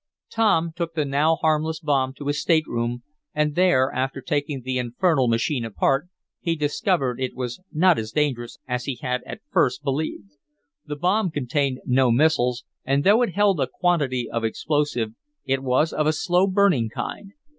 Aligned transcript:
Tom 0.31 0.71
took 0.75 0.95
the 0.95 1.05
now 1.05 1.35
harmless 1.35 1.79
bomb 1.79 2.11
to 2.15 2.25
his 2.25 2.41
stateroom, 2.41 3.03
and 3.35 3.53
there, 3.53 3.91
after 3.93 4.19
taking 4.19 4.63
the 4.63 4.79
infernal 4.79 5.27
machine 5.27 5.63
apart, 5.63 6.07
he 6.39 6.55
discovered 6.55 7.19
that 7.19 7.23
it 7.25 7.35
was 7.35 7.61
not 7.71 7.99
as 7.99 8.11
dangerous 8.11 8.57
as 8.67 8.85
he 8.85 8.95
had 9.03 9.21
at 9.27 9.41
first 9.51 9.83
believed. 9.83 10.31
The 10.87 10.95
bomb 10.95 11.29
contained 11.29 11.81
no 11.85 12.09
missiles, 12.09 12.63
and 12.83 13.03
though 13.03 13.21
it 13.21 13.35
held 13.35 13.59
a 13.59 13.67
quantity 13.71 14.27
of 14.27 14.43
explosive, 14.43 15.13
it 15.45 15.61
was 15.61 15.93
of 15.93 16.07
a 16.07 16.13
slow 16.13 16.47
burning 16.47 16.89
kind. 16.89 17.33